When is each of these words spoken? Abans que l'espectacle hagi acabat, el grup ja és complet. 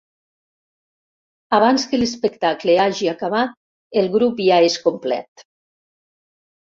Abans 1.57 1.85
que 1.91 1.99
l'espectacle 1.99 2.77
hagi 2.87 3.11
acabat, 3.13 3.55
el 4.03 4.09
grup 4.17 4.45
ja 4.47 4.59
és 4.71 4.79
complet. 4.87 5.45